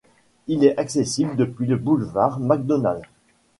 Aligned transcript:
Il 0.47 0.63
est 0.65 0.75
accessible 0.79 1.35
depuis 1.35 1.67
le 1.67 1.77
boulevard 1.77 2.39
Macdonald. 2.39 3.03